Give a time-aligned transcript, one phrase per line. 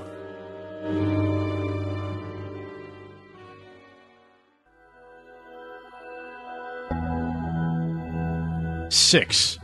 [8.90, 9.60] Six.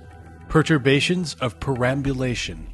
[0.50, 2.68] Perturbations of perambulation.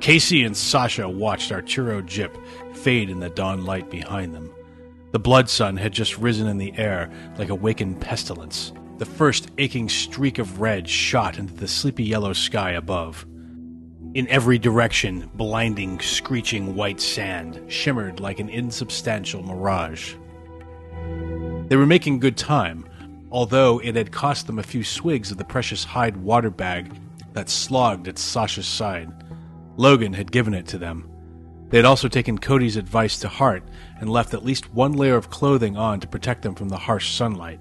[0.00, 2.36] Casey and Sasha watched Arturo Gyp
[2.74, 4.52] fade in the dawn light behind them.
[5.12, 8.72] The blood sun had just risen in the air like a wakened pestilence.
[8.98, 13.24] The first aching streak of red shot into the sleepy yellow sky above.
[14.14, 20.14] In every direction, blinding, screeching white sand shimmered like an insubstantial mirage.
[21.68, 22.84] They were making good time,
[23.30, 26.92] although it had cost them a few swigs of the precious hide water bag
[27.32, 29.10] that slogged at Sasha's side.
[29.76, 31.08] Logan had given it to them.
[31.68, 33.62] They had also taken Cody's advice to heart
[34.00, 37.12] and left at least one layer of clothing on to protect them from the harsh
[37.14, 37.60] sunlight.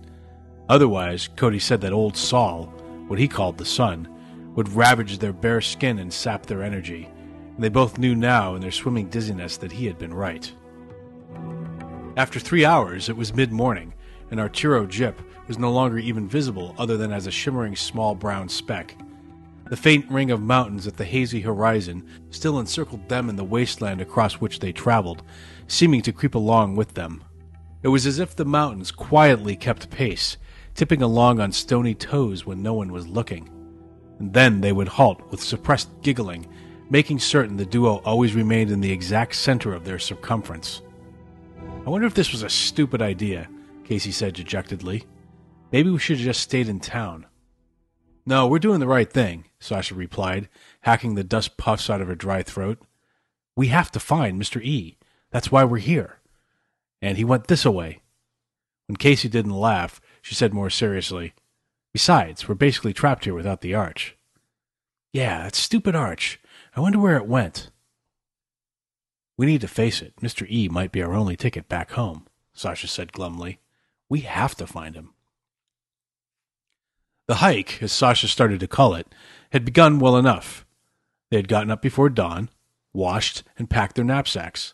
[0.68, 2.66] Otherwise, Cody said that old Sol,
[3.08, 4.08] what he called the sun,
[4.56, 7.08] would ravage their bare skin and sap their energy,
[7.56, 10.52] and they both knew now in their swimming dizziness that he had been right.
[12.18, 13.94] After three hours, it was mid morning,
[14.32, 15.16] and Arturo Gyp
[15.50, 18.96] was no longer even visible other than as a shimmering small brown speck.
[19.68, 24.00] The faint ring of mountains at the hazy horizon still encircled them in the wasteland
[24.00, 25.24] across which they traveled,
[25.68, 27.24] seeming to creep along with them.
[27.82, 30.38] It was as if the mountains quietly kept pace,
[30.76, 33.50] tipping along on stony toes when no one was looking.
[34.20, 36.48] And then they would halt with suppressed giggling,
[36.92, 40.84] making certain the duo always remained in the exact center of their circumference.
[41.88, 43.50] I wonder if this was a stupid idea,
[43.84, 45.06] Casey said dejectedly.
[45.72, 47.26] Maybe we should have just stayed in town.
[48.26, 50.50] No, we're doing the right thing, Sasha replied,
[50.82, 52.80] hacking the dust puffs out of her dry throat.
[53.56, 54.62] We have to find Mr.
[54.62, 54.98] E.
[55.32, 56.20] That's why we're here.
[57.02, 58.02] And he went this away.
[58.88, 61.34] When Casey didn't laugh, she said more seriously,
[61.92, 64.16] Besides, we're basically trapped here without the arch.
[65.12, 66.40] Yeah, that stupid arch.
[66.76, 67.72] I wonder where it went.
[69.38, 70.16] We need to face it.
[70.18, 70.46] Mr.
[70.50, 73.60] E might be our only ticket back home, Sasha said glumly.
[74.08, 75.14] We have to find him.
[77.30, 79.14] The hike, as Sasha started to call it,
[79.52, 80.66] had begun well enough.
[81.30, 82.50] They had gotten up before dawn,
[82.92, 84.74] washed, and packed their knapsacks.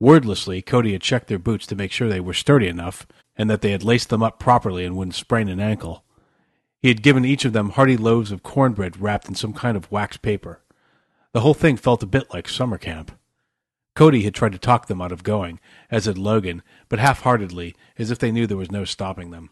[0.00, 3.60] Wordlessly, Cody had checked their boots to make sure they were sturdy enough and that
[3.60, 6.02] they had laced them up properly and wouldn't sprain an ankle.
[6.82, 9.92] He had given each of them hearty loaves of cornbread wrapped in some kind of
[9.92, 10.62] wax paper.
[11.34, 13.12] The whole thing felt a bit like summer camp.
[13.94, 17.76] Cody had tried to talk them out of going, as had Logan, but half heartedly,
[17.96, 19.50] as if they knew there was no stopping them.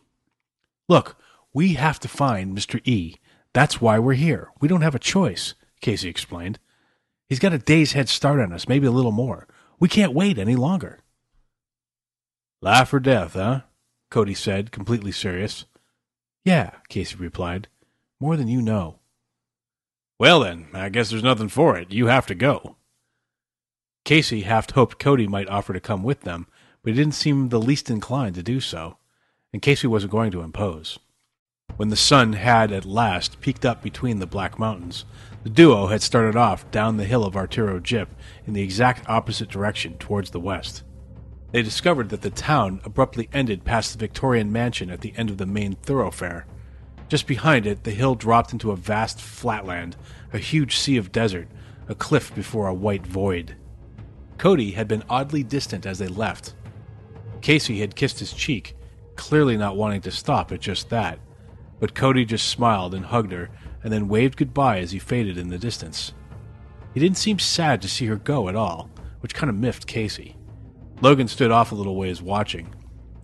[0.89, 1.17] Look,
[1.55, 2.85] we have to find Mr.
[2.85, 3.17] E.
[3.55, 4.51] That's why we're here.
[4.61, 6.59] We don't have a choice, Casey explained.
[7.29, 9.47] He's got a day's head start on us, maybe a little more.
[9.79, 10.99] We can't wait any longer.
[12.61, 13.61] Life or death, huh?
[14.11, 15.65] Cody said, completely serious.
[16.45, 17.69] Yeah, Casey replied.
[18.21, 18.99] More than you know.
[20.19, 21.93] Well, then, I guess there's nothing for it.
[21.93, 22.77] You have to go.
[24.05, 26.47] Casey half hoped Cody might offer to come with them,
[26.83, 28.99] but he didn't seem the least inclined to do so,
[29.53, 30.99] and Casey wasn't going to impose.
[31.77, 35.05] When the sun had at last peeked up between the Black Mountains,
[35.43, 38.07] the duo had started off down the hill of Arturo Gyp
[38.47, 40.85] in the exact opposite direction towards the west.
[41.51, 45.39] They discovered that the town abruptly ended past the Victorian mansion at the end of
[45.39, 46.47] the main thoroughfare.
[47.09, 49.97] Just behind it, the hill dropped into a vast flatland,
[50.33, 51.49] a huge sea of desert,
[51.89, 53.57] a cliff before a white void.
[54.39, 56.55] Cody had been oddly distant as they left.
[57.41, 58.77] Casey had kissed his cheek,
[59.17, 61.19] clearly not wanting to stop at just that,
[61.79, 63.51] but Cody just smiled and hugged her
[63.83, 66.13] and then waved goodbye as he faded in the distance.
[66.95, 68.91] He didn't seem sad to see her go at all,
[69.21, 70.37] which kind of miffed Casey.
[71.01, 72.75] Logan stood off a little ways watching.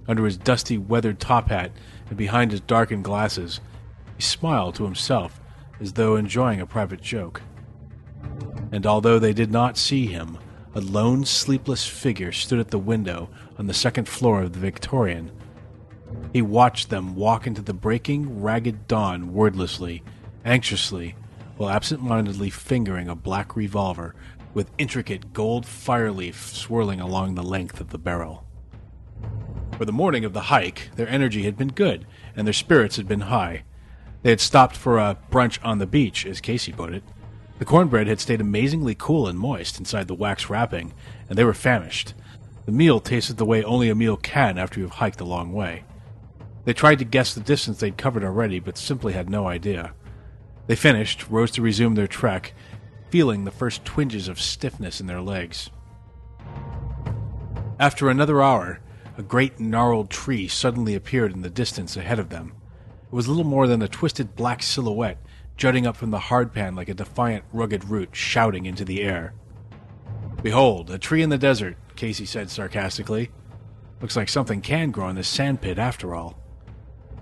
[0.08, 1.70] Under his dusty, weathered top hat
[2.08, 3.60] and behind his darkened glasses,
[4.16, 5.40] he smiled to himself
[5.80, 7.42] as though enjoying a private joke.
[8.72, 10.38] And although they did not see him,
[10.74, 15.30] a lone, sleepless figure stood at the window on the second floor of the Victorian.
[16.32, 20.04] He watched them walk into the breaking, ragged dawn wordlessly,
[20.44, 21.16] anxiously,
[21.56, 24.14] while absent mindedly fingering a black revolver
[24.54, 28.46] with intricate gold fireleaf swirling along the length of the barrel.
[29.76, 32.06] For the morning of the hike, their energy had been good,
[32.36, 33.64] and their spirits had been high.
[34.22, 37.02] They had stopped for a brunch on the beach, as Casey put it.
[37.58, 40.92] The cornbread had stayed amazingly cool and moist inside the wax wrapping,
[41.28, 42.14] and they were famished.
[42.66, 45.52] The meal tasted the way only a meal can after you have hiked a long
[45.52, 45.84] way.
[46.64, 49.94] They tried to guess the distance they'd covered already, but simply had no idea.
[50.66, 52.52] They finished, rose to resume their trek,
[53.10, 55.70] feeling the first twinges of stiffness in their legs.
[57.78, 58.80] After another hour,
[59.16, 62.52] a great gnarled tree suddenly appeared in the distance ahead of them.
[63.04, 65.18] It was little more than a twisted black silhouette
[65.60, 69.34] jutting up from the hardpan like a defiant, rugged root shouting into the air.
[70.42, 73.30] Behold, a tree in the desert, Casey said sarcastically.
[74.00, 76.38] Looks like something can grow in this sandpit after all.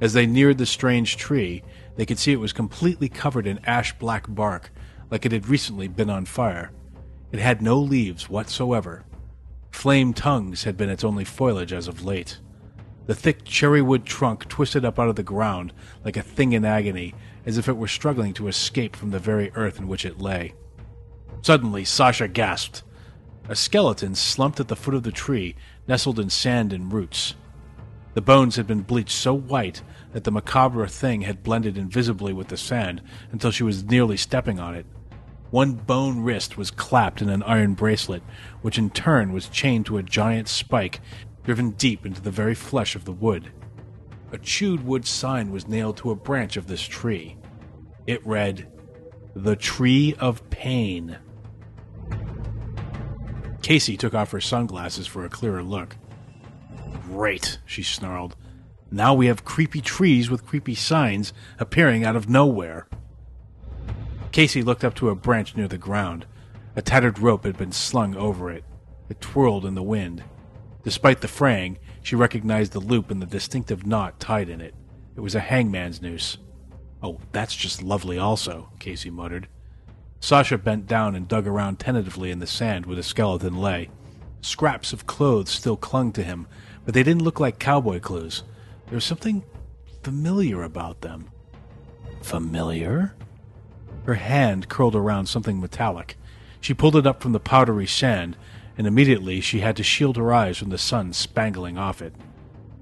[0.00, 1.62] As they neared the strange tree,
[1.97, 4.71] they could see it was completely covered in ash black bark,
[5.11, 6.71] like it had recently been on fire.
[7.33, 9.05] It had no leaves whatsoever.
[9.71, 12.39] Flame tongues had been its only foliage as of late.
[13.06, 15.73] The thick cherrywood trunk twisted up out of the ground
[16.05, 17.15] like a thing in agony,
[17.47, 20.53] as if it were struggling to escape from the very earth in which it lay.
[21.43, 22.83] Suddenly, Sasha gasped.
[23.49, 25.55] A skeleton slumped at the foot of the tree,
[25.87, 27.35] nestled in sand and roots.
[28.19, 29.81] The bones had been bleached so white
[30.11, 33.00] that the macabre thing had blended invisibly with the sand
[33.31, 34.87] until she was nearly stepping on it.
[35.53, 38.25] One bone wrist was clapped in an iron bracelet,
[38.61, 41.00] which in turn was chained to a giant spike
[41.44, 43.53] driven deep into the very flesh of the wood.
[44.32, 47.37] A chewed wood sign was nailed to a branch of this tree.
[48.09, 48.67] It read,
[49.37, 51.19] The Tree of Pain.
[53.62, 55.97] Casey took off her sunglasses for a clearer look.
[57.06, 58.37] Great, she snarled.
[58.90, 62.88] Now we have creepy trees with creepy signs appearing out of nowhere.
[64.32, 66.26] Casey looked up to a branch near the ground.
[66.76, 68.64] A tattered rope had been slung over it.
[69.08, 70.23] It twirled in the wind.
[70.85, 74.75] Despite the fraying, she recognized the loop and the distinctive knot tied in it.
[75.17, 76.38] It was a hangman's noose.
[77.02, 79.49] Oh, that's just lovely, also, Casey muttered.
[80.20, 83.90] Sasha bent down and dug around tentatively in the sand where the skeleton lay.
[84.40, 86.46] Scraps of clothes still clung to him,
[86.88, 88.44] but they didn't look like cowboy clothes.
[88.87, 89.44] There was something
[90.02, 91.29] familiar about them.
[92.23, 93.14] Familiar?
[94.06, 96.17] Her hand curled around something metallic.
[96.62, 98.38] She pulled it up from the powdery sand,
[98.79, 102.14] and immediately she had to shield her eyes from the sun spangling off it.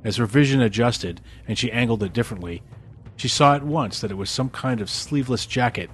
[0.04, 2.62] As her vision adjusted and she angled it differently,
[3.16, 5.90] she saw at once that it was some kind of sleeveless jacket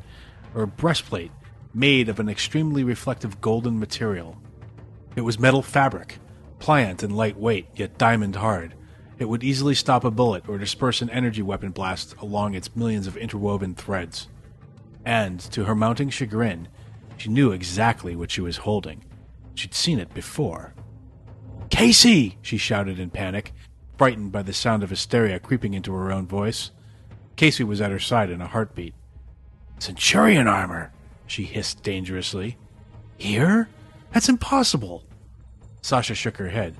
[0.54, 1.32] or breastplate
[1.72, 4.36] made of an extremely reflective golden material.
[5.16, 6.18] It was metal fabric,
[6.62, 8.74] pliant and lightweight, yet diamond hard.
[9.18, 13.08] It would easily stop a bullet or disperse an energy weapon blast along its millions
[13.08, 14.28] of interwoven threads
[15.04, 16.68] and, to her mounting chagrin,
[17.16, 19.04] she knew exactly what she was holding.
[19.54, 20.74] She'd seen it before.
[21.70, 22.38] Casey!
[22.42, 23.52] she shouted in panic,
[23.96, 26.70] frightened by the sound of hysteria creeping into her own voice.
[27.36, 28.94] Casey was at her side in a heartbeat.
[29.78, 30.92] Centurion armor!
[31.26, 32.56] she hissed dangerously.
[33.16, 33.68] Here?
[34.12, 35.04] That's impossible!
[35.82, 36.76] Sasha shook her head.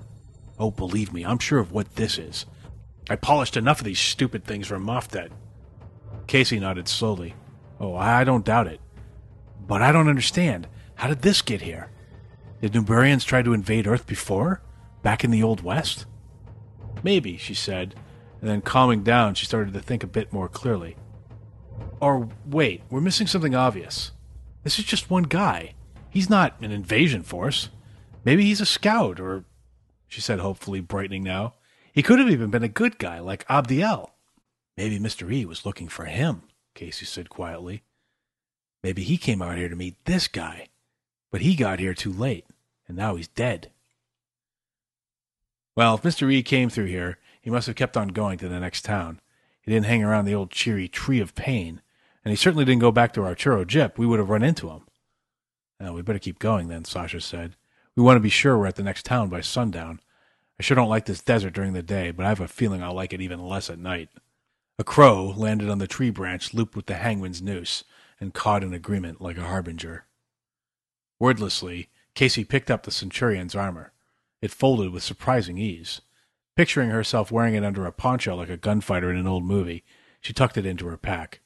[0.59, 2.47] Oh, believe me, I'm sure of what this is.
[3.11, 5.31] I polished enough of these stupid things from Moftet.
[6.27, 7.35] Casey nodded slowly.
[7.81, 8.81] Oh, I don't doubt it.
[9.67, 10.69] But I don't understand.
[10.95, 11.91] How did this get here?
[12.61, 14.63] Did Nubarians try to invade Earth before?
[15.03, 16.07] Back in the Old West?
[17.03, 17.97] Maybe, she said,
[18.41, 20.97] and then calming down, she started to think a bit more clearly.
[22.01, 24.13] Or wait, we're missing something obvious.
[24.63, 25.75] This is just one guy.
[26.11, 27.71] He's not an invasion force.
[28.25, 29.45] Maybe he's a scout, or,
[30.09, 31.55] she said hopefully, brightening now.
[31.93, 34.11] He could have even been a good guy, like Abdiel.
[34.77, 35.33] Maybe Mr.
[35.33, 36.43] E was looking for him.
[36.75, 37.83] Casey said quietly.
[38.83, 40.69] Maybe he came out here to meet this guy,
[41.31, 42.47] but he got here too late,
[42.89, 43.71] and now he's dead.
[45.77, 46.31] Well, if Mr.
[46.33, 49.21] E came through here, he must have kept on going to the next town.
[49.61, 51.81] He didn't hang around the old cheery tree of pain,
[52.25, 53.99] and he certainly didn't go back to Arturo Gyp.
[53.99, 54.83] We would have run into him.
[55.79, 57.57] Well, we better keep going then, Sasha said.
[57.97, 60.01] We want to be sure we're at the next town by sundown.
[60.59, 62.95] I sure don't like this desert during the day, but I have a feeling I'll
[62.95, 64.09] like it even less at night.
[64.79, 67.85] A crow landed on the tree branch looped with the hangman's noose
[68.19, 70.07] and caught in agreement like a harbinger.
[71.21, 73.93] Wordlessly, Casey picked up the centurion's armor.
[74.41, 76.01] It folded with surprising ease.
[76.57, 79.85] Picturing herself wearing it under a poncho like a gunfighter in an old movie,
[80.21, 81.41] she tucked it into her pack.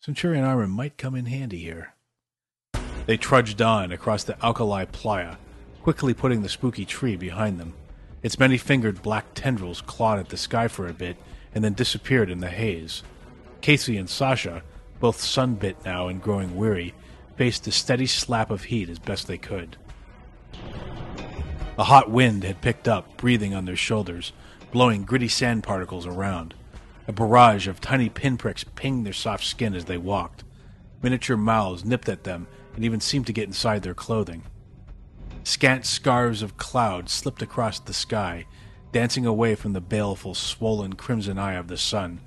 [0.00, 1.94] Centurion armor might come in handy here.
[3.06, 5.36] They trudged on across the alkali playa,
[5.82, 7.74] quickly putting the spooky tree behind them.
[8.22, 11.16] Its many fingered black tendrils clawed at the sky for a bit
[11.54, 13.02] and then disappeared in the haze.
[13.60, 14.62] Casey and Sasha,
[15.00, 16.94] both sunbit now and growing weary,
[17.36, 19.76] faced the steady slap of heat as best they could.
[21.78, 24.32] A hot wind had picked up, breathing on their shoulders,
[24.70, 26.54] blowing gritty sand particles around.
[27.08, 30.44] A barrage of tiny pinpricks pinged their soft skin as they walked.
[31.02, 34.42] Miniature mouths nipped at them and even seemed to get inside their clothing.
[35.42, 38.46] Scant scarves of cloud slipped across the sky,
[38.92, 42.20] dancing away from the baleful, swollen crimson eye of the sun,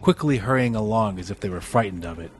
[0.00, 2.30] quickly hurrying along as if they were frightened of it.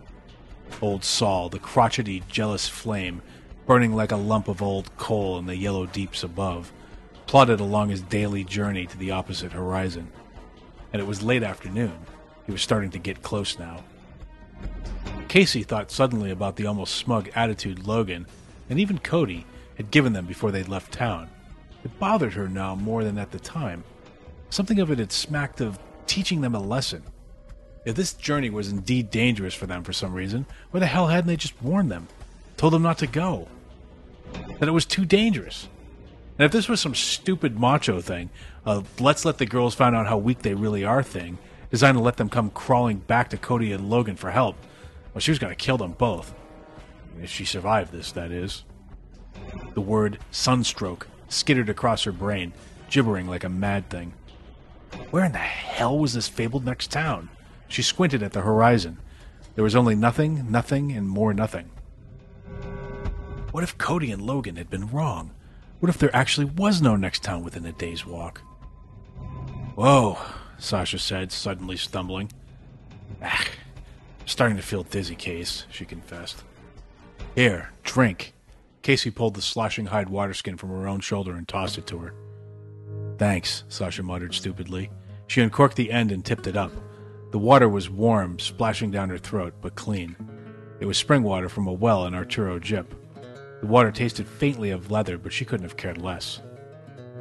[0.81, 3.23] Old Sol, the crotchety, jealous flame,
[3.67, 6.73] burning like a lump of old coal in the yellow deeps above,
[7.27, 10.11] plodded along his daily journey to the opposite horizon.
[10.93, 11.99] And it was late afternoon.
[12.47, 13.85] He was starting to get close now.
[15.29, 18.27] Casey thought suddenly about the almost smug attitude Logan,
[18.69, 19.47] and even Cody,
[19.81, 21.31] had given them before they'd left town.
[21.85, 23.83] It bothered her now more than at the time.
[24.51, 27.03] Something of it had smacked of teaching them a lesson.
[27.87, 31.29] If this journey was indeed dangerous for them for some reason, why the hell hadn't
[31.29, 32.09] they just warned them?
[32.59, 33.49] Told them not to go?
[34.59, 35.67] That it was too dangerous.
[36.39, 38.29] And if this was some stupid macho thing,
[38.67, 41.39] a let's let the girls find out how weak they really are thing,
[41.71, 44.57] designed to let them come crawling back to Cody and Logan for help,
[45.15, 46.35] well, she was going to kill them both.
[47.23, 48.65] If she survived this, that is.
[49.75, 52.53] The word sunstroke skittered across her brain,
[52.91, 54.13] gibbering like a mad thing.
[55.11, 57.29] Where in the hell was this fabled next town?
[57.69, 58.99] She squinted at the horizon.
[59.55, 61.71] There was only nothing, nothing, and more nothing.
[63.53, 65.33] What if Cody and Logan had been wrong?
[65.81, 68.39] What if there actually was no next town within a day's walk?
[69.75, 70.19] Whoa,
[70.59, 72.31] Sasha said, suddenly stumbling.
[73.23, 73.47] Ah,
[74.27, 76.45] starting to feel dizzy, Case, she confessed.
[77.35, 78.35] Here, drink.
[78.83, 82.15] Casey pulled the sloshing hide waterskin from her own shoulder and tossed it to her.
[83.19, 84.91] Thanks, Sasha muttered stupidly.
[85.27, 86.73] She uncorked the end and tipped it up.
[87.31, 90.17] The water was warm, splashing down her throat, but clean.
[90.81, 92.87] It was spring water from a well in Arturo Gyp.
[93.61, 96.41] The water tasted faintly of leather, but she couldn't have cared less.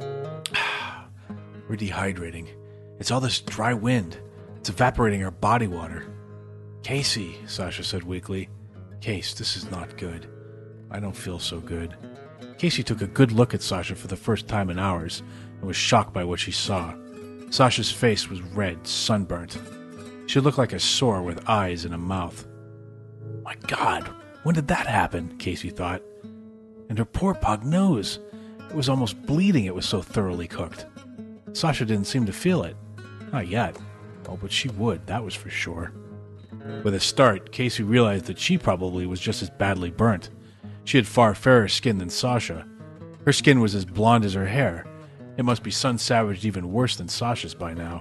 [1.68, 2.48] We're dehydrating.
[2.98, 4.16] It's all this dry wind.
[4.56, 6.06] It's evaporating our body water.
[6.82, 8.48] Casey, Sasha said weakly.
[9.02, 10.28] Case, this is not good.
[10.90, 11.94] I don't feel so good.
[12.58, 15.22] Casey took a good look at Sasha for the first time in hours
[15.58, 16.94] and was shocked by what she saw.
[17.50, 19.58] Sasha's face was red, sunburnt.
[20.26, 22.46] She looked like a sore with eyes and a mouth.
[23.44, 24.08] My God,
[24.42, 25.36] when did that happen?
[25.38, 26.02] Casey thought.
[26.88, 28.18] And her poor pug nose.
[28.68, 30.86] It was almost bleeding, it was so thoroughly cooked.
[31.52, 32.76] Sasha didn't seem to feel it.
[33.32, 33.76] Not yet.
[34.28, 35.92] Oh, but she would, that was for sure.
[36.84, 40.30] With a start, Casey realized that she probably was just as badly burnt.
[40.90, 42.66] She had far fairer skin than Sasha.
[43.24, 44.84] Her skin was as blonde as her hair.
[45.36, 48.00] It must be sun savaged even worse than Sasha's by now.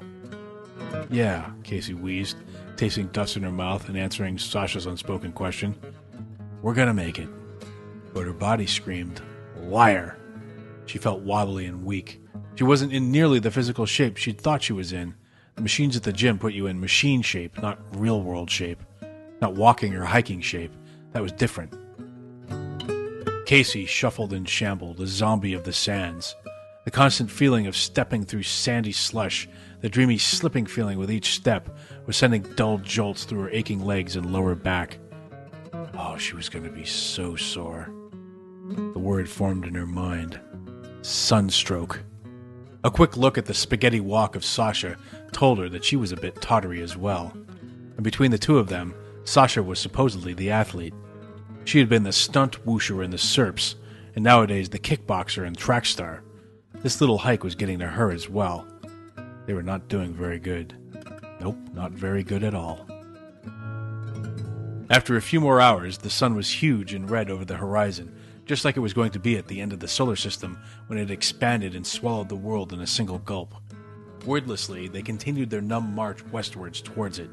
[1.11, 2.37] Yeah, Casey wheezed,
[2.77, 5.75] tasting dust in her mouth and answering Sasha's unspoken question.
[6.63, 7.29] We're gonna make it.
[8.11, 9.21] But her body screamed,
[9.55, 10.17] Liar!
[10.87, 12.19] She felt wobbly and weak.
[12.55, 15.13] She wasn't in nearly the physical shape she'd thought she was in.
[15.53, 18.81] The machines at the gym put you in machine shape, not real world shape.
[19.41, 20.71] Not walking or hiking shape.
[21.11, 21.78] That was different.
[23.49, 26.35] Casey shuffled and shambled, a zombie of the sands.
[26.85, 29.49] The constant feeling of stepping through sandy slush,
[29.81, 31.67] the dreamy slipping feeling with each step,
[32.05, 34.99] was sending dull jolts through her aching legs and lower back.
[35.97, 37.91] Oh, she was going to be so sore.
[38.67, 40.39] The word formed in her mind
[41.01, 42.03] sunstroke.
[42.83, 44.95] A quick look at the spaghetti walk of Sasha
[45.31, 47.33] told her that she was a bit tottery as well.
[47.95, 50.93] And between the two of them, Sasha was supposedly the athlete.
[51.65, 53.75] She had been the stunt whoosher in the SERPs,
[54.15, 56.23] and nowadays the kickboxer and track star.
[56.81, 58.65] This little hike was getting to her as well.
[59.45, 60.75] They were not doing very good.
[61.39, 62.87] Nope, not very good at all.
[64.89, 68.65] After a few more hours, the sun was huge and red over the horizon, just
[68.65, 71.11] like it was going to be at the end of the solar system when it
[71.11, 73.53] expanded and swallowed the world in a single gulp.
[74.25, 77.29] Wordlessly, they continued their numb march westwards towards it.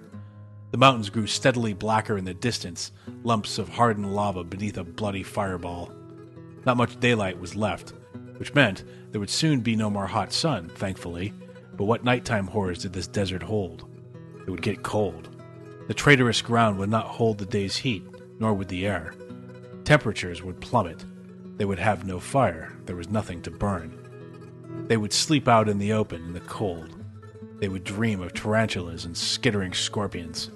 [0.73, 2.93] The mountains grew steadily blacker in the distance,
[3.23, 5.93] lumps of hardened lava beneath a bloody fireball.
[6.65, 7.93] Not much daylight was left,
[8.39, 11.33] which meant there would soon be no more hot sun, thankfully.
[11.77, 13.89] But what nighttime horrors did this desert hold?
[14.47, 15.29] It would get cold.
[15.87, 18.05] The traitorous ground would not hold the day's heat,
[18.41, 19.15] nor would the air.
[19.85, 21.05] Temperatures would plummet.
[21.59, 22.73] They would have no fire.
[22.87, 23.97] There was nothing to burn.
[24.89, 26.96] They would sleep out in the open in the cold.
[27.59, 30.51] They would dream of tarantulas and skittering scorpions.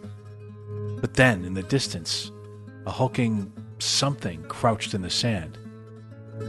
[1.00, 2.30] But then, in the distance,
[2.87, 5.59] a hulking something crouched in the sand.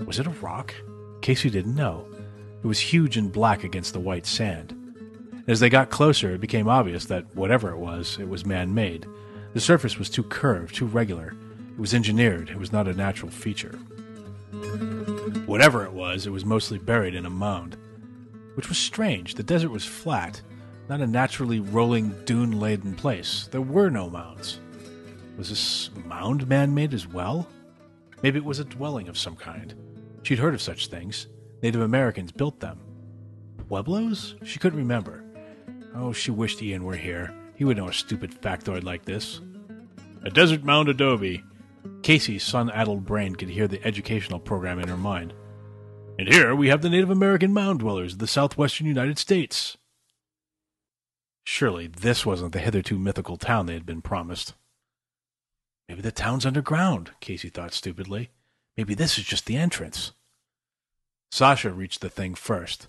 [0.06, 0.74] Was it a rock?
[1.22, 2.06] Casey didn't know.
[2.64, 4.78] It was huge and black against the white sand.
[5.48, 9.06] As they got closer, it became obvious that whatever it was, it was man made.
[9.54, 11.34] The surface was too curved, too regular.
[11.72, 13.80] It was engineered, it was not a natural feature.
[15.46, 17.78] Whatever it was, it was mostly buried in a mound.
[18.62, 19.34] Which was strange.
[19.34, 20.40] The desert was flat,
[20.88, 23.50] not a naturally rolling, dune laden place.
[23.50, 24.60] There were no mounds.
[25.36, 27.48] Was this mound man made as well?
[28.22, 29.74] Maybe it was a dwelling of some kind.
[30.22, 31.26] She'd heard of such things.
[31.64, 32.80] Native Americans built them.
[33.68, 34.36] Pueblos?
[34.44, 35.24] She couldn't remember.
[35.96, 37.34] Oh, she wished Ian were here.
[37.56, 39.42] He would know a stupid factoid like this.
[40.24, 41.44] A desert mound adobe.
[42.04, 45.34] Casey's sun-addled brain could hear the educational program in her mind.
[46.22, 49.78] And here we have the Native American mound dwellers of the southwestern United States.
[51.44, 54.54] Surely this wasn't the hitherto mythical town they had been promised.
[55.90, 58.30] Maybe the town's underground, Casey thought stupidly.
[58.78, 60.12] Maybe this is just the entrance.
[61.32, 62.88] Sasha reached the thing first.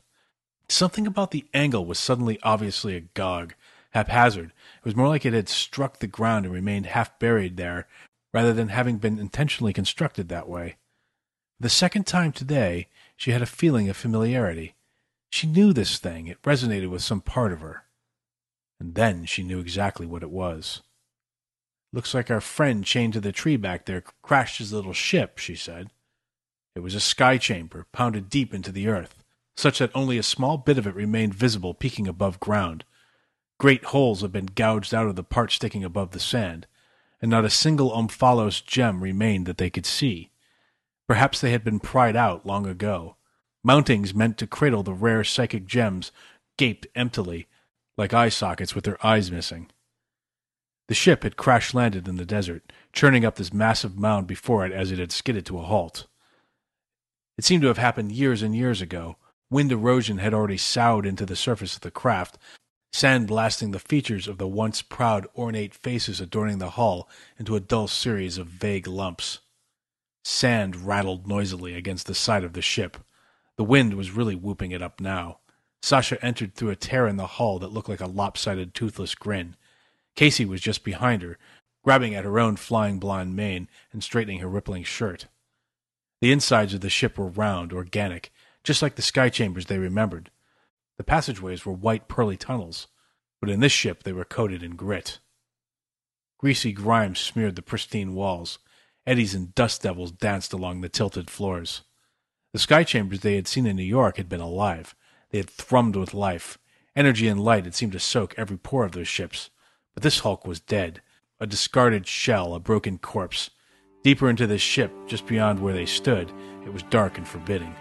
[0.69, 3.55] Something about the angle was suddenly obviously agog,
[3.93, 4.53] haphazard.
[4.77, 7.89] It was more like it had struck the ground and remained half buried there,
[8.35, 10.77] rather than having been intentionally constructed that way.
[11.59, 12.89] The second time today,
[13.23, 14.75] she had a feeling of familiarity.
[15.31, 16.27] She knew this thing.
[16.27, 17.85] It resonated with some part of her.
[18.81, 20.83] And then she knew exactly what it was.
[21.93, 25.55] Looks like our friend chained to the tree back there crashed his little ship, she
[25.55, 25.91] said.
[26.75, 29.23] It was a sky chamber, pounded deep into the earth,
[29.57, 32.85] such that only a small bit of it remained visible peeking above ground.
[33.57, 36.67] Great holes had been gouged out of the part sticking above the sand,
[37.21, 40.32] and not a single omphalos gem remained that they could see.
[41.13, 43.17] Perhaps they had been pried out long ago.
[43.63, 46.11] Mountings meant to cradle the rare psychic gems
[46.57, 47.49] gaped emptily,
[47.99, 49.71] like eye sockets with their eyes missing.
[50.89, 54.73] The ship had crash landed in the desert, churning up this massive mound before it
[54.73, 56.07] as it had skidded to a halt.
[57.37, 59.17] It seemed to have happened years and years ago.
[59.51, 62.39] Wind erosion had already sowed into the surface of the craft,
[62.91, 67.07] sandblasting the features of the once proud, ornate faces adorning the hull
[67.39, 69.41] into a dull series of vague lumps.
[70.25, 72.99] Sand rattled noisily against the side of the ship.
[73.57, 75.39] The wind was really whooping it up now.
[75.83, 79.57] Sasha entered through a tear in the hull that looked like a lopsided, toothless grin.
[80.15, 81.39] Casey was just behind her,
[81.83, 85.27] grabbing at her own flying blonde mane and straightening her rippling shirt.
[86.21, 90.31] The insides of the ship were round, organic, just like the sky chambers they remembered.
[90.97, 92.87] The passageways were white, pearly tunnels,
[93.41, 95.19] but in this ship they were coated in grit.
[96.39, 98.61] Greasy grime smeared the pristine walls.
[99.07, 101.83] Eddies and dust devils danced along the tilted floors.
[102.53, 104.95] The sky chambers they had seen in New York had been alive.
[105.31, 106.59] They had thrummed with life.
[106.95, 109.51] Energy and light had seemed to soak every pore of those ships.
[109.95, 111.01] But this hulk was dead,
[111.41, 113.51] a discarded shell, a broken corpse,
[114.03, 116.33] Deeper into the ship, just beyond where they stood,
[116.65, 117.73] it was dark and forbidding.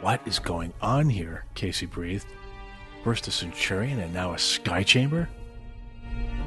[0.00, 1.44] What is going on here?
[1.54, 2.26] Casey breathed.
[3.04, 5.28] First a Centurion and now a sky chamber?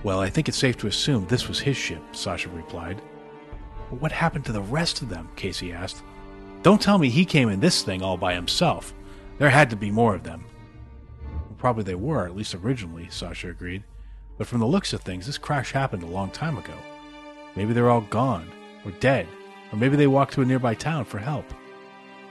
[0.04, 3.02] Well, I think it's safe to assume this was his ship, Sasha replied.
[3.92, 5.30] But what happened to the rest of them?
[5.36, 6.02] Casey asked.
[6.64, 8.94] Don't tell me he came in this thing all by himself.
[9.38, 10.46] There had to be more of them.
[11.26, 13.84] Well, probably they were, at least originally, Sasha agreed.
[14.38, 16.74] But from the looks of things, this crash happened a long time ago.
[17.58, 18.50] Maybe they're all gone
[18.86, 19.28] or dead,
[19.74, 21.46] or maybe they walked to a nearby town for help.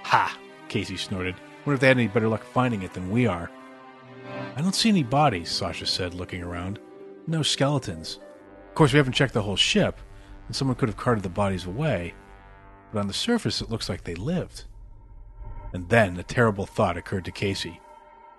[0.05, 0.39] Ha!
[0.71, 1.35] Casey snorted.
[1.67, 3.51] Wonder if they had any better luck finding it than we are.
[4.57, 6.79] I don't see any bodies, Sasha said, looking around.
[7.27, 8.19] No skeletons.
[8.69, 10.01] Of course, we haven't checked the whole ship,
[10.51, 12.13] and someone could have carted the bodies away,
[12.93, 14.65] but on the surface it looks like they lived.
[15.73, 17.81] And then a terrible thought occurred to Casey.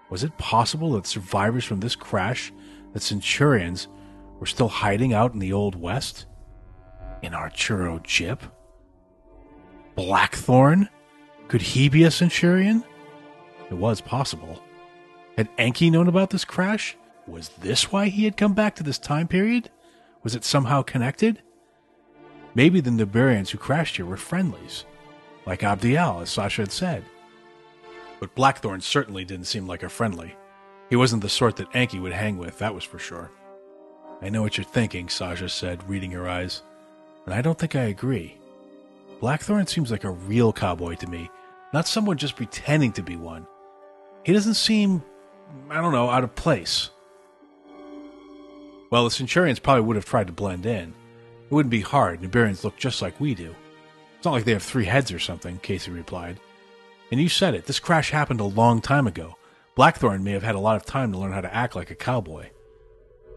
[0.09, 2.51] Was it possible that survivors from this crash,
[2.91, 3.87] that Centurions,
[4.41, 6.25] were still hiding out in the Old West?
[7.21, 8.41] in Arturo Gyp?
[9.95, 10.89] Blackthorn?
[11.47, 12.83] Could he be a Centurion?
[13.69, 14.61] It was possible.
[15.37, 16.97] Had Enki known about this crash?
[17.25, 19.69] Was this why he had come back to this time period?
[20.23, 21.41] Was it somehow connected?
[22.53, 24.85] Maybe the Nubarians who crashed here were friendlies,
[25.45, 27.03] like Abdiel, as Sasha had said.
[28.19, 30.35] But Blackthorn certainly didn't seem like a friendly.
[30.89, 33.31] He wasn't the sort that Enki would hang with, that was for sure.
[34.21, 36.61] I know what you're thinking, Sasha said, reading her eyes
[37.25, 38.37] and I don't think I agree.
[39.19, 41.29] Blackthorn seems like a real cowboy to me,
[41.73, 43.45] not someone just pretending to be one.
[44.23, 45.03] He doesn't seem,
[45.69, 46.89] I don't know, out of place.
[48.89, 50.93] Well, the Centurions probably would have tried to blend in.
[51.51, 52.21] It wouldn't be hard.
[52.21, 53.53] Nubarians look just like we do.
[54.15, 56.39] It's not like they have three heads or something, Casey replied.
[57.11, 59.35] And you said it, this crash happened a long time ago.
[59.75, 61.95] Blackthorn may have had a lot of time to learn how to act like a
[61.95, 62.51] cowboy.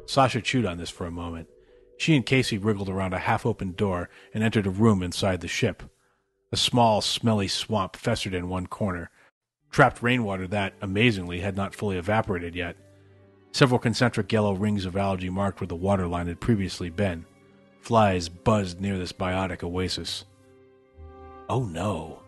[0.07, 1.49] Sasha chewed on this for a moment.
[1.97, 5.49] She and Casey wriggled around a half open door and entered a room inside the
[5.49, 5.83] ship.
[6.53, 9.11] A small, smelly swamp festered in one corner,
[9.73, 12.77] trapped rainwater that, amazingly, had not fully evaporated yet.
[13.51, 17.27] Several concentric yellow rings of algae marked where the water line had previously been.
[17.85, 20.25] Flies buzzed near this biotic oasis.
[21.51, 22.21] Oh no.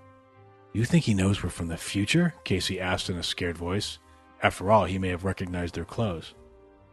[0.75, 2.35] You think he knows we're from the future?
[2.45, 3.99] Casey asked in a scared voice.
[4.43, 6.35] After all, he may have recognized their clothes.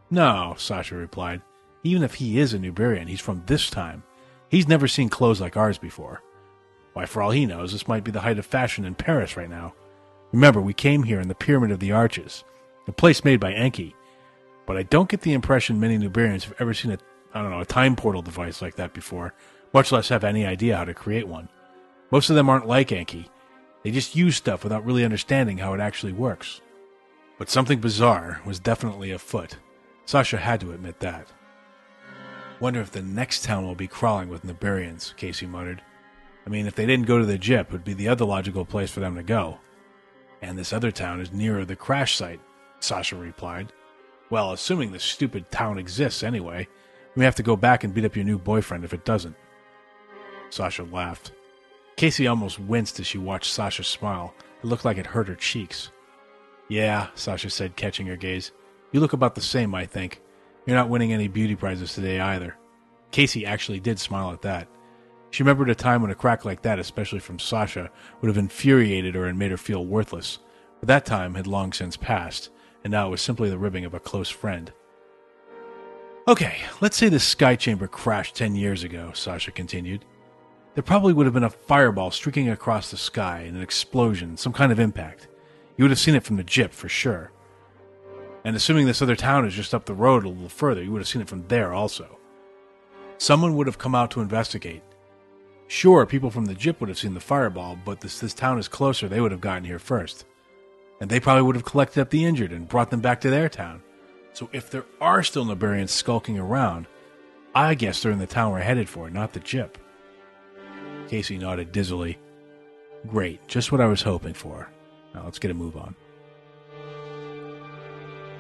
[0.10, 1.42] No, Sasha replied.
[1.84, 4.02] Even if he is a Nubarian, he's from this time.
[4.48, 6.24] He's never seen clothes like ours before.
[6.94, 9.50] Why, for all he knows, this might be the height of fashion in Paris right
[9.50, 9.74] now.
[10.32, 12.46] Remember, we came here in the Pyramid of the Arches,
[12.88, 13.94] a place made by Enki.
[14.66, 16.98] But I don't get the impression many Nubarians have ever seen a,
[17.34, 19.34] I don't know, a time portal device like that before,
[19.74, 21.50] much less have any idea how to create one.
[22.12, 23.28] Most of them aren't like Enki.
[23.84, 26.62] They just use stuff without really understanding how it actually works.
[27.38, 29.58] But something bizarre was definitely afoot.
[30.06, 31.28] Sasha had to admit that.
[32.60, 35.82] Wonder if the next town will be crawling with Nubarians, Casey muttered.
[36.46, 38.64] I mean, if they didn't go to the Gyp, it would be the other logical
[38.64, 39.58] place for them to go.
[40.42, 42.40] And this other town is nearer the crash site,
[42.80, 43.74] Sasha replied.
[44.30, 46.68] Well, assuming the stupid town exists anyway,
[47.16, 49.36] we have to go back and beat up your new boyfriend if it doesn't.
[50.50, 51.32] Sasha laughed.
[51.96, 54.34] Casey almost winced as she watched Sasha smile.
[54.64, 55.92] It looked like it hurt her cheeks.
[56.70, 58.52] Yeah, Sasha said, catching her gaze.
[58.92, 60.22] You look about the same, I think.
[60.66, 62.56] You're not winning any beauty prizes today either.
[63.12, 64.68] Casey actually did smile at that.
[65.30, 69.16] She remembered a time when a crack like that, especially from Sasha, would have infuriated
[69.16, 70.40] her and made her feel worthless.
[70.80, 72.50] But that time had long since passed,
[72.84, 74.72] and now it was simply the ribbing of a close friend.
[76.28, 80.06] Okay, let's say this sky chamber crashed ten years ago, Sasha continued.
[80.74, 84.54] There probably would have been a fireball streaking across the sky and an explosion, some
[84.54, 85.28] kind of impact.
[85.78, 87.32] You would have seen it from the Gyp for sure.
[88.46, 91.02] And assuming this other town is just up the road a little further, you would
[91.02, 92.18] have seen it from there also.
[93.18, 94.82] Someone would have come out to investigate,
[95.68, 98.68] Sure, people from the Gyp would have seen the fireball, but this, this town is
[98.68, 100.26] closer, they would have gotten here first.
[101.02, 103.50] And they probably would have collected up the injured and brought them back to their
[103.50, 103.82] town.
[104.34, 106.88] So if there are still Nubarians skulking around,
[107.56, 109.76] I guess they're in the town we're headed for, not the Gyp.
[111.08, 112.18] Casey nodded dizzily.
[113.08, 114.70] Great, just what I was hoping for.
[115.14, 115.96] Now let's get a move on.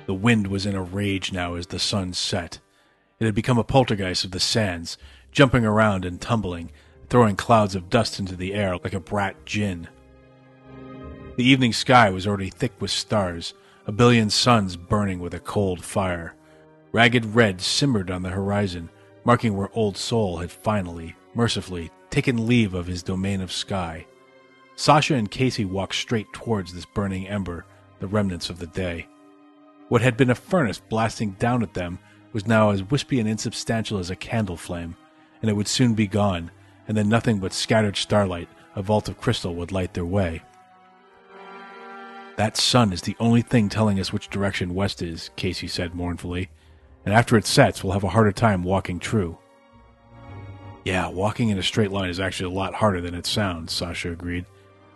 [0.07, 2.59] The wind was in a rage now as the sun set.
[3.19, 4.97] It had become a poltergeist of the sands,
[5.31, 6.71] jumping around and tumbling,
[7.09, 9.87] throwing clouds of dust into the air like a brat djinn.
[11.37, 13.53] The evening sky was already thick with stars,
[13.85, 16.35] a billion suns burning with a cold fire.
[16.91, 18.89] Ragged red simmered on the horizon,
[19.25, 24.05] marking where Old Sol had finally, mercifully, taken leave of his domain of sky.
[24.75, 27.65] Sasha and Casey walked straight towards this burning ember,
[27.99, 29.07] the remnants of the day.
[29.89, 31.99] What had been a furnace blasting down at them
[32.31, 34.95] was now as wispy and insubstantial as a candle flame,
[35.41, 36.51] and it would soon be gone,
[36.87, 40.41] and then nothing but scattered starlight, a vault of crystal, would light their way.
[42.35, 46.49] That sun is the only thing telling us which direction west is, Casey said mournfully,
[47.05, 49.37] and after it sets, we'll have a harder time walking true.
[50.83, 54.11] Yeah, walking in a straight line is actually a lot harder than it sounds, Sasha
[54.11, 54.45] agreed.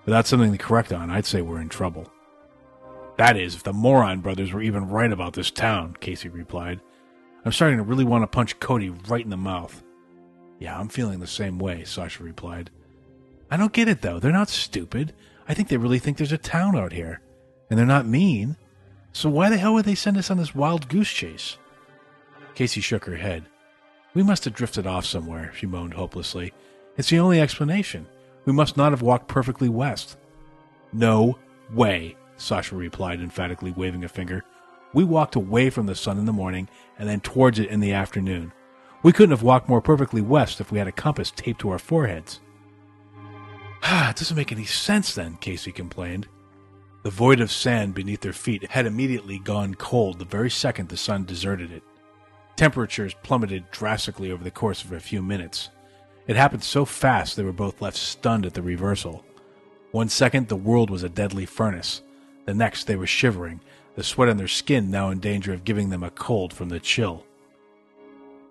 [0.06, 2.12] Without something to correct on, I'd say we're in trouble.
[3.18, 6.82] That is, if the Moron brothers were even right about this town, Casey replied.
[7.46, 9.84] I'm starting to really want to punch Cody right in the mouth.
[10.60, 12.72] Yeah, I'm feeling the same way, Sasha replied.
[13.50, 14.20] I don't get it, though.
[14.20, 15.14] They're not stupid.
[15.48, 17.22] I think they really think there's a town out here.
[17.70, 18.56] And they're not mean.
[19.12, 21.58] So why the hell would they send us on this wild goose chase?
[22.56, 23.46] Casey shook her head.
[24.14, 26.54] We must have drifted off somewhere, she moaned hopelessly.
[26.98, 28.08] It's the only explanation.
[28.46, 30.18] We must not have walked perfectly west.
[30.92, 31.38] No
[31.74, 34.44] way, Sasha replied emphatically, waving a finger.
[34.94, 37.94] We walked away from the sun in the morning and then towards it in the
[37.94, 38.54] afternoon.
[39.04, 41.80] We couldn't have walked more perfectly west if we had a compass taped to our
[41.80, 42.40] foreheads.
[43.84, 46.28] Ah, it doesn't make any sense then, Casey complained.
[47.08, 50.98] The void of sand beneath their feet had immediately gone cold the very second the
[50.98, 51.82] sun deserted it.
[52.58, 55.70] Temperatures plummeted drastically over the course of a few minutes.
[56.28, 59.24] It happened so fast they were both left stunned at the reversal.
[59.92, 62.02] One second the world was a deadly furnace.
[62.44, 63.62] The next they were shivering,
[63.96, 66.82] the sweat on their skin now in danger of giving them a cold from the
[66.82, 67.26] chill.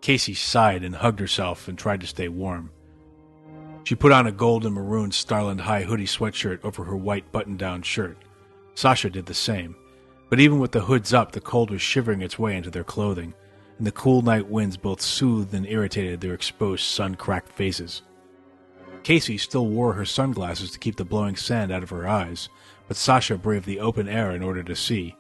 [0.01, 2.71] Casey sighed and hugged herself and tried to stay warm.
[3.85, 7.59] She put on a gold and maroon Starland High hoodie sweatshirt over her white button
[7.59, 8.17] down shirt.
[8.77, 9.75] Sasha did the same,
[10.31, 13.35] but even with the hoods up, the cold was shivering its way into their clothing,
[13.79, 18.03] and the cool night winds both soothed and irritated their exposed, sun cracked faces.
[19.03, 22.49] Casey still wore her sunglasses to keep the blowing sand out of her eyes,
[22.87, 25.17] but Sasha braved the open air in order to see.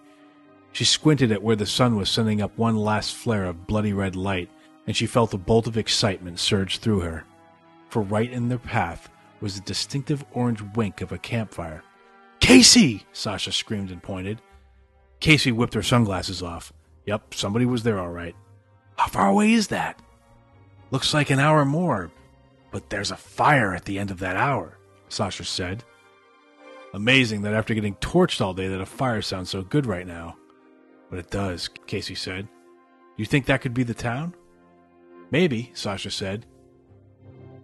[0.73, 4.15] She squinted at where the sun was sending up one last flare of bloody red
[4.15, 4.51] light
[4.87, 7.25] and she felt a bolt of excitement surge through her.
[7.89, 9.09] For right in their path
[9.41, 11.83] was the distinctive orange wink of a campfire.
[12.47, 13.05] Casey!
[13.13, 14.41] Sasha screamed and pointed.
[15.19, 16.73] Casey whipped her sunglasses off.
[17.05, 18.37] Yep, somebody was there all right.
[18.97, 20.01] How far away is that?
[20.93, 22.13] Looks like an hour more,
[22.71, 24.79] but there's a fire at the end of that hour,
[25.09, 25.83] Sasha said.
[26.95, 30.37] Amazing that after getting torched all day that a fire sounds so good right now.
[31.11, 32.47] But it does, Casey said.
[33.17, 34.37] You think that could be the town?
[35.33, 36.47] Maybe, Sasha said.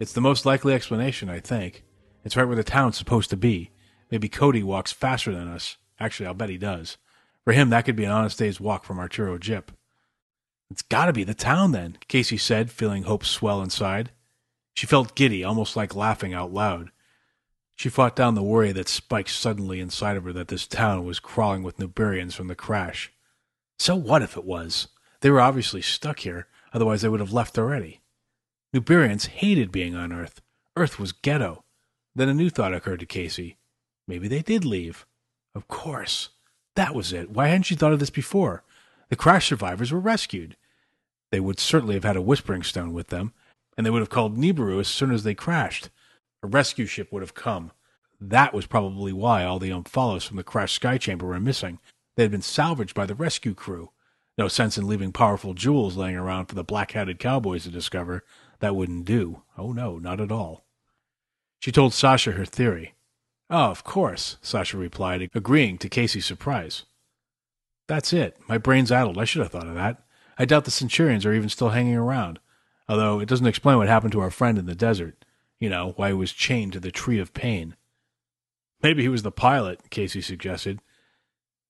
[0.00, 1.84] It's the most likely explanation, I think.
[2.24, 3.71] It's right where the town's supposed to be.
[4.12, 5.78] Maybe Cody walks faster than us.
[5.98, 6.98] Actually, I'll bet he does.
[7.44, 9.68] For him, that could be an honest day's walk from Arturo Gyp.
[10.70, 14.10] It's gotta be the town then, Casey said, feeling hope swell inside.
[14.74, 16.90] She felt giddy, almost like laughing out loud.
[17.74, 21.18] She fought down the worry that spiked suddenly inside of her that this town was
[21.18, 23.10] crawling with Nubarians from the crash.
[23.78, 24.88] So what if it was?
[25.22, 28.02] They were obviously stuck here, otherwise they would have left already.
[28.74, 30.42] Nubarians hated being on Earth.
[30.76, 31.64] Earth was ghetto.
[32.14, 33.56] Then a new thought occurred to Casey.
[34.12, 35.06] Maybe they did leave.
[35.54, 36.28] Of course.
[36.76, 37.30] That was it.
[37.30, 38.62] Why hadn't she thought of this before?
[39.08, 40.54] The crash survivors were rescued.
[41.30, 43.32] They would certainly have had a whispering stone with them,
[43.74, 45.88] and they would have called Nibiru as soon as they crashed.
[46.42, 47.72] A rescue ship would have come.
[48.20, 51.78] That was probably why all the Omphalos from the crashed sky chamber were missing.
[52.14, 53.92] They had been salvaged by the rescue crew.
[54.36, 58.24] No sense in leaving powerful jewels laying around for the black hatted cowboys to discover.
[58.60, 59.40] That wouldn't do.
[59.56, 60.66] Oh, no, not at all.
[61.60, 62.92] She told Sasha her theory.
[63.54, 66.84] Oh, of course, Sasha replied, agreeing to Casey's surprise.
[67.86, 68.38] That's it.
[68.48, 69.18] My brain's addled.
[69.18, 70.02] I should have thought of that.
[70.38, 72.38] I doubt the Centurions are even still hanging around.
[72.88, 75.26] Although it doesn't explain what happened to our friend in the desert.
[75.60, 77.76] You know, why he was chained to the tree of pain.
[78.82, 80.80] Maybe he was the pilot, Casey suggested.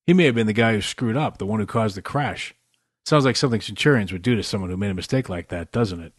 [0.06, 2.54] He may have been the guy who screwed up, the one who caused the crash.
[3.04, 6.00] Sounds like something Centurions would do to someone who made a mistake like that, doesn't
[6.00, 6.12] it?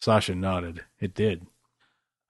[0.00, 0.84] Sasha nodded.
[1.00, 1.46] It did.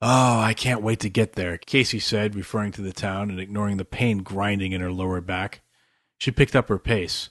[0.03, 3.79] Oh, I can't wait to get there, Casey said, referring to the town and ignoring
[3.79, 5.63] the pain grinding in her lower back.
[6.19, 7.31] She picked up her pace.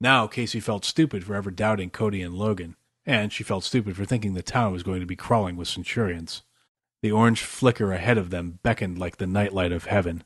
[0.00, 4.04] Now Casey felt stupid for ever doubting Cody and Logan, and she felt stupid for
[4.04, 6.42] thinking the town was going to be crawling with Centurions.
[7.02, 10.24] The orange flicker ahead of them beckoned like the nightlight of heaven.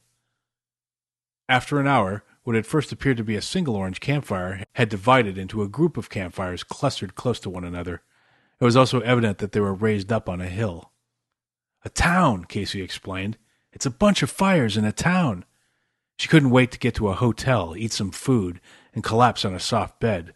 [1.49, 5.37] After an hour, what had first appeared to be a single orange campfire had divided
[5.37, 8.03] into a group of campfires clustered close to one another.
[8.61, 10.90] It was also evident that they were raised up on a hill.
[11.85, 13.39] A town, Casey explained.
[13.73, 15.45] It's a bunch of fires in a town.
[16.19, 18.61] She couldn't wait to get to a hotel, eat some food,
[18.93, 20.35] and collapse on a soft bed.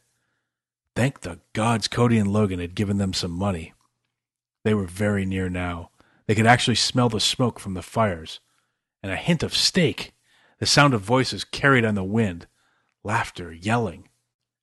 [0.97, 3.75] Thank the gods Cody and Logan had given them some money.
[4.65, 5.91] They were very near now.
[6.27, 8.41] They could actually smell the smoke from the fires.
[9.03, 10.15] And a hint of steak.
[10.59, 12.47] The sound of voices carried on the wind.
[13.03, 14.09] Laughter, yelling.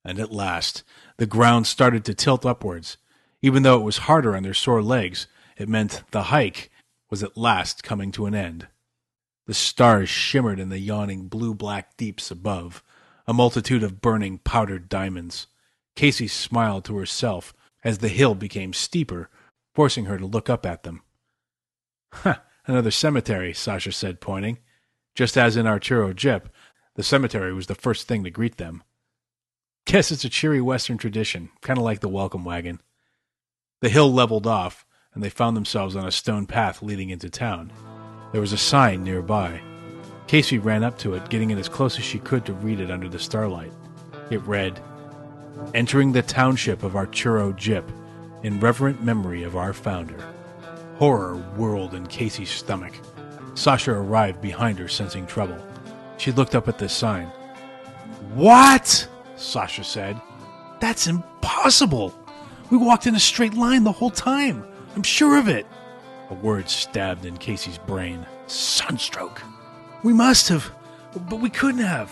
[0.04, 0.82] And at last,
[1.18, 2.96] the ground started to tilt upwards.
[3.40, 6.71] Even though it was harder on their sore legs, it meant the hike
[7.12, 8.68] was at last coming to an end.
[9.46, 12.82] The stars shimmered in the yawning blue black deeps above,
[13.26, 15.46] a multitude of burning powdered diamonds.
[15.94, 17.52] Casey smiled to herself
[17.84, 19.28] as the hill became steeper,
[19.74, 21.02] forcing her to look up at them.
[22.14, 22.40] Ha!
[22.66, 24.56] Another cemetery, Sasha said, pointing.
[25.14, 26.46] Just as in Arturo Gyp,
[26.94, 28.82] the cemetery was the first thing to greet them.
[29.84, 32.80] Guess it's a cheery Western tradition, kind of like the welcome wagon.
[33.82, 37.72] The hill leveled off, and they found themselves on a stone path leading into town.
[38.32, 39.60] There was a sign nearby.
[40.26, 42.90] Casey ran up to it, getting in as close as she could to read it
[42.90, 43.72] under the starlight.
[44.30, 44.80] It read,
[45.74, 47.84] Entering the township of Arturo Gyp,
[48.42, 50.24] in reverent memory of our founder.
[50.96, 52.94] Horror whirled in Casey's stomach.
[53.54, 55.58] Sasha arrived behind her, sensing trouble.
[56.16, 57.26] She looked up at the sign.
[58.34, 59.06] What?
[59.36, 60.20] Sasha said.
[60.80, 62.14] That's impossible.
[62.70, 64.64] We walked in a straight line the whole time.
[64.94, 65.66] I'm sure of it.
[66.30, 68.26] A word stabbed in Casey's brain.
[68.46, 69.42] Sunstroke.
[70.02, 70.70] We must have,
[71.28, 72.10] but we couldn't have.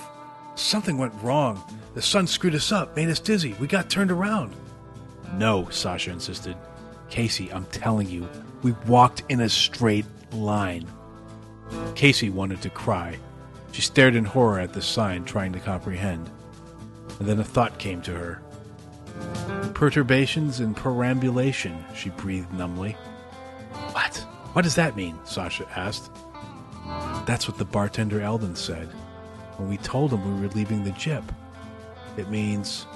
[0.54, 1.62] Something went wrong.
[1.94, 3.54] The sun screwed us up, made us dizzy.
[3.58, 4.54] We got turned around.
[5.34, 6.56] No, Sasha insisted.
[7.08, 8.28] Casey, I'm telling you,
[8.62, 10.86] we walked in a straight line.
[11.94, 13.18] Casey wanted to cry.
[13.72, 16.30] She stared in horror at the sign, trying to comprehend.
[17.18, 18.42] And then a thought came to her.
[19.74, 22.92] Perturbations in perambulation, she breathed numbly.
[23.92, 24.16] What?
[24.52, 25.18] What does that mean?
[25.24, 26.10] Sasha asked.
[27.26, 28.88] That's what the bartender Eldon said
[29.56, 31.22] when we told him we were leaving the Gyp.
[32.16, 32.86] It means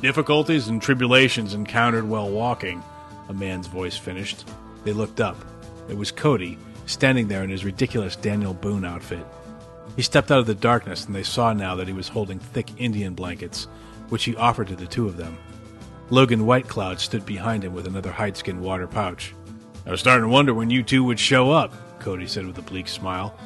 [0.00, 2.82] difficulties and tribulations encountered while walking,
[3.28, 4.48] a man's voice finished.
[4.84, 5.36] They looked up.
[5.88, 9.24] It was Cody, standing there in his ridiculous Daniel Boone outfit.
[9.96, 12.70] He stepped out of the darkness, and they saw now that he was holding thick
[12.78, 13.68] Indian blankets,
[14.08, 15.36] which he offered to the two of them.
[16.10, 19.34] Logan Whitecloud stood behind him with another hideskin water pouch.
[19.86, 22.62] I was starting to wonder when you two would show up, Cody said with a
[22.62, 23.38] bleak smile.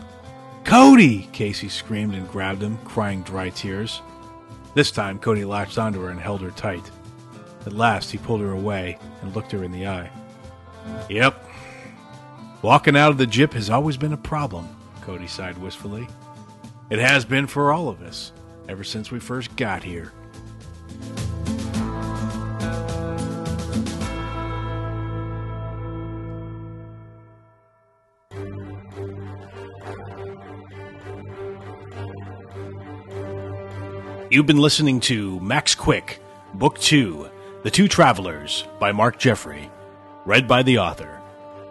[0.64, 1.29] Cody!
[1.33, 4.01] Casey screamed and grabbed him, crying dry tears.
[4.75, 6.88] This time, Cody latched onto her and held her tight.
[7.66, 10.11] At last, he pulled her away and looked her in the eye.
[11.09, 11.48] Yep.
[12.62, 14.68] Walking out of the Gyp has always been a problem,
[15.01, 16.09] Cody sighed wistfully.
[16.90, 18.33] It has been for all of us,
[18.68, 20.12] ever since we first got here.
[34.33, 36.18] You've been listening to Max Quick,
[36.55, 37.29] Book 2,
[37.64, 39.71] The Two Travelers by Mark Jeffrey,
[40.25, 41.21] read by the author.